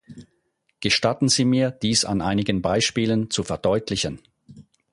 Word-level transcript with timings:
Gestatten 0.79 1.29
Sie 1.29 1.45
mir, 1.45 1.69
dies 1.69 2.05
an 2.05 2.21
einigen 2.23 2.63
Beispielen 2.63 3.29
zu 3.29 3.43
verdeutlichen. 3.43 4.19